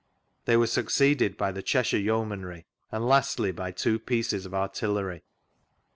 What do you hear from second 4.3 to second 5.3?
of artillery.